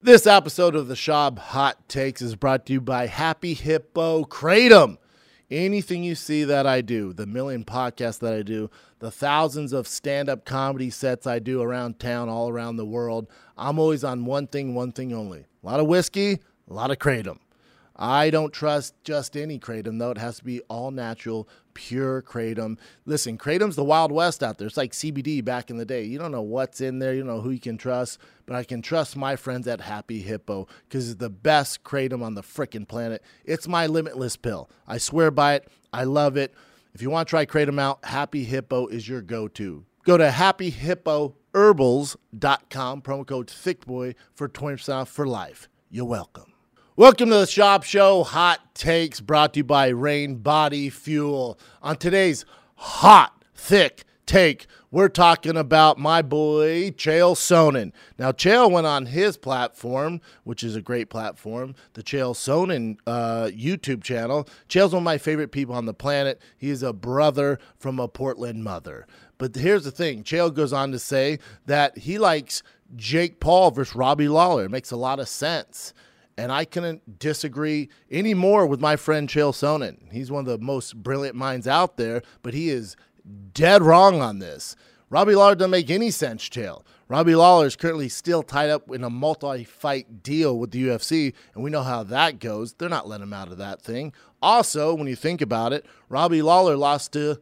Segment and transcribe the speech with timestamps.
[0.00, 4.96] This episode of the Schaub Hot Takes is brought to you by Happy Hippo Kratom.
[5.50, 9.88] Anything you see that I do, the million podcasts that I do, the thousands of
[9.88, 13.26] stand up comedy sets I do around town, all around the world,
[13.56, 15.46] I'm always on one thing, one thing only.
[15.64, 16.38] A lot of whiskey,
[16.70, 17.40] a lot of Kratom.
[17.98, 20.12] I don't trust just any kratom though.
[20.12, 22.78] It has to be all natural, pure kratom.
[23.06, 24.68] Listen, kratom's the wild west out there.
[24.68, 26.04] It's like CBD back in the day.
[26.04, 27.12] You don't know what's in there.
[27.12, 30.22] You don't know who you can trust, but I can trust my friends at Happy
[30.22, 33.20] Hippo because it's the best kratom on the frickin' planet.
[33.44, 34.70] It's my limitless pill.
[34.86, 35.66] I swear by it.
[35.92, 36.54] I love it.
[36.94, 39.84] If you want to try kratom out, Happy Hippo is your go-to.
[40.04, 45.68] Go to happyhippoherbals.com, promo code ThickBoy for 20% off for life.
[45.90, 46.52] You're welcome.
[46.98, 51.56] Welcome to the Schaub Show Hot Takes brought to you by Rain Body Fuel.
[51.80, 57.92] On today's hot, thick take, we're talking about my boy Chael Sonnen.
[58.18, 63.44] Now, Chael went on his platform, which is a great platform, the Chael Sonnen uh,
[63.44, 64.48] YouTube channel.
[64.68, 66.42] Chael's one of my favorite people on the planet.
[66.56, 69.06] He's a brother from a Portland mother.
[69.38, 72.64] But here's the thing Chael goes on to say that he likes
[72.96, 74.64] Jake Paul versus Robbie Lawler.
[74.64, 75.94] It makes a lot of sense.
[76.38, 80.12] And I couldn't disagree any more with my friend Chael Sonnen.
[80.12, 82.94] He's one of the most brilliant minds out there, but he is
[83.52, 84.76] dead wrong on this.
[85.10, 86.84] Robbie Lawler doesn't make any sense, Chael.
[87.08, 91.34] Robbie Lawler is currently still tied up in a multi fight deal with the UFC,
[91.54, 92.72] and we know how that goes.
[92.74, 94.12] They're not letting him out of that thing.
[94.40, 97.40] Also, when you think about it, Robbie Lawler lost to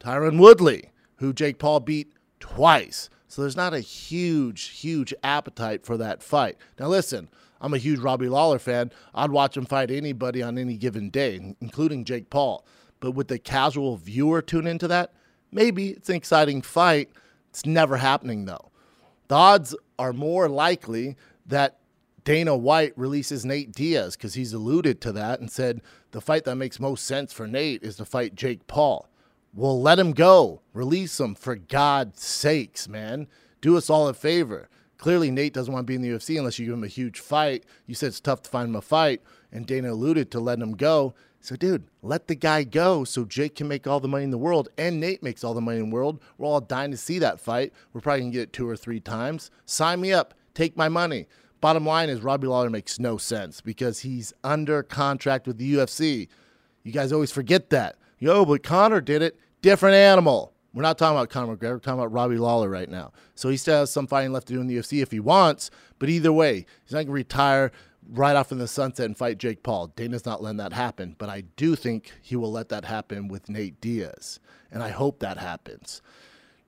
[0.00, 3.08] Tyron Woodley, who Jake Paul beat twice.
[3.28, 6.56] So there's not a huge, huge appetite for that fight.
[6.80, 7.28] Now, listen,
[7.62, 8.90] I'm a huge Robbie Lawler fan.
[9.14, 12.66] I'd watch him fight anybody on any given day, including Jake Paul.
[13.00, 15.12] But would the casual viewer tune into that?
[15.52, 17.10] Maybe it's an exciting fight.
[17.50, 18.70] It's never happening though.
[19.28, 21.78] The odds are more likely that
[22.24, 26.56] Dana White releases Nate Diaz because he's alluded to that and said the fight that
[26.56, 29.08] makes most sense for Nate is to fight Jake Paul.
[29.54, 30.62] Well, let him go.
[30.72, 33.28] Release him for God's sakes, man.
[33.60, 34.68] Do us all a favor.
[35.02, 37.18] Clearly, Nate doesn't want to be in the UFC unless you give him a huge
[37.18, 37.64] fight.
[37.88, 39.20] You said it's tough to find him a fight,
[39.50, 41.12] and Dana alluded to letting him go.
[41.40, 44.38] So, dude, let the guy go so Jake can make all the money in the
[44.38, 46.20] world and Nate makes all the money in the world.
[46.38, 47.72] We're all dying to see that fight.
[47.92, 49.50] We're probably going to get it two or three times.
[49.66, 50.34] Sign me up.
[50.54, 51.26] Take my money.
[51.60, 56.28] Bottom line is Robbie Lawler makes no sense because he's under contract with the UFC.
[56.84, 57.96] You guys always forget that.
[58.20, 59.36] Yo, but Conor did it.
[59.62, 60.51] Different animal.
[60.74, 61.72] We're not talking about Conor McGregor.
[61.72, 63.12] We're talking about Robbie Lawler right now.
[63.34, 65.70] So he still has some fighting left to do in the UFC if he wants.
[65.98, 67.72] But either way, he's not going to retire
[68.08, 69.88] right off in the sunset and fight Jake Paul.
[69.88, 71.14] Dana's not letting that happen.
[71.18, 74.40] But I do think he will let that happen with Nate Diaz.
[74.70, 76.00] And I hope that happens.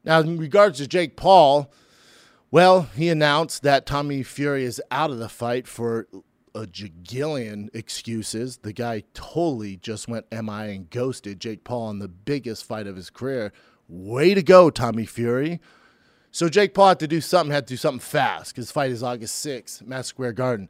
[0.05, 1.73] Now, in regards to Jake Paul,
[2.51, 6.07] well, he announced that Tommy Fury is out of the fight for
[6.55, 8.59] a jagillion excuses.
[8.59, 12.97] The guy totally just went MI and ghosted Jake Paul in the biggest fight of
[12.97, 13.53] his career
[13.89, 15.61] Way to go, Tommy Fury.
[16.31, 19.03] So Jake Paul had to do something, had to do something fast because fight is
[19.03, 20.69] August 6th, Madison Square Garden.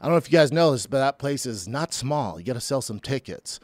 [0.00, 2.38] I don't know if you guys know this, but that place is not small.
[2.38, 3.58] You got to sell some tickets.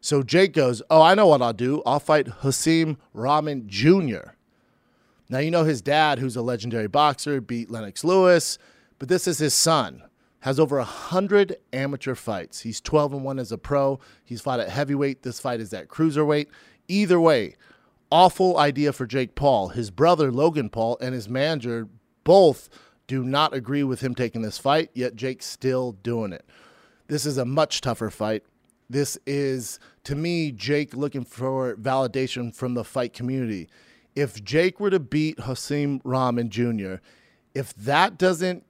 [0.00, 1.82] So Jake goes, Oh, I know what I'll do.
[1.84, 4.34] I'll fight Hasim Rahman Jr.
[5.28, 8.58] Now, you know his dad, who's a legendary boxer, beat Lennox Lewis,
[8.98, 10.02] but this is his son.
[10.40, 12.60] Has over 100 amateur fights.
[12.60, 13.98] He's 12 and 1 as a pro.
[14.22, 15.22] He's fought at heavyweight.
[15.22, 16.48] This fight is at cruiserweight.
[16.86, 17.56] Either way,
[18.10, 19.68] awful idea for Jake Paul.
[19.68, 21.88] His brother, Logan Paul, and his manager
[22.24, 22.68] both
[23.06, 26.44] do not agree with him taking this fight, yet Jake's still doing it.
[27.08, 28.44] This is a much tougher fight.
[28.88, 33.68] This is, to me, Jake looking for validation from the fight community.
[34.14, 36.96] If Jake were to beat Hasim Rahman Jr.,
[37.54, 38.64] if that doesn't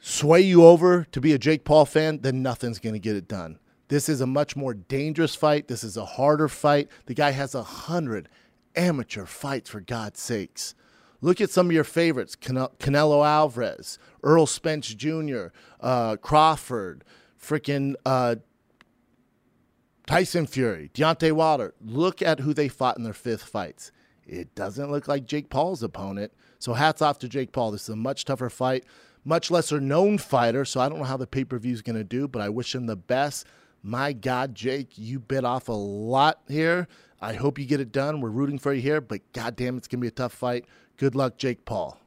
[0.00, 3.28] sway you over to be a Jake Paul fan, then nothing's going to get it
[3.28, 3.58] done.
[3.88, 5.68] This is a much more dangerous fight.
[5.68, 6.88] This is a harder fight.
[7.06, 8.28] The guy has a hundred
[8.74, 10.74] amateur fights, for God's sakes.
[11.20, 15.46] Look at some of your favorites Canelo Alvarez, Errol Spence Jr.,
[15.80, 17.04] uh, Crawford,
[17.40, 18.36] freaking uh,
[20.06, 21.74] Tyson Fury, Deontay Wilder.
[21.80, 23.92] Look at who they fought in their fifth fights.
[24.26, 26.32] It doesn't look like Jake Paul's opponent.
[26.58, 27.70] So hats off to Jake Paul.
[27.70, 28.84] This is a much tougher fight,
[29.24, 30.64] much lesser known fighter.
[30.64, 32.48] So I don't know how the pay per view is going to do, but I
[32.48, 33.46] wish him the best.
[33.82, 36.88] My God, Jake, you bit off a lot here.
[37.20, 38.20] I hope you get it done.
[38.20, 40.64] We're rooting for you here, but goddamn, it's going to be a tough fight.
[40.96, 41.98] Good luck, Jake Paul.